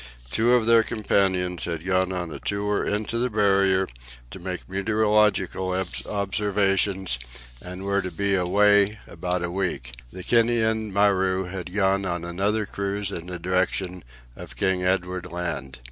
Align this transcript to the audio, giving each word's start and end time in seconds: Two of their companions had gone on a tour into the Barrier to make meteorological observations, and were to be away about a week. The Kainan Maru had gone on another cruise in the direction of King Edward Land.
Two 0.31 0.53
of 0.53 0.65
their 0.65 0.81
companions 0.81 1.65
had 1.65 1.85
gone 1.85 2.11
on 2.11 2.31
a 2.31 2.39
tour 2.39 2.83
into 2.83 3.19
the 3.19 3.29
Barrier 3.29 3.87
to 4.31 4.39
make 4.39 4.67
meteorological 4.67 5.79
observations, 6.09 7.19
and 7.61 7.83
were 7.83 8.01
to 8.01 8.09
be 8.09 8.33
away 8.33 8.97
about 9.05 9.43
a 9.43 9.51
week. 9.51 9.91
The 10.11 10.23
Kainan 10.23 10.91
Maru 10.91 11.43
had 11.43 11.71
gone 11.71 12.07
on 12.07 12.25
another 12.25 12.65
cruise 12.65 13.11
in 13.11 13.27
the 13.27 13.37
direction 13.37 14.03
of 14.35 14.55
King 14.55 14.83
Edward 14.83 15.31
Land. 15.31 15.77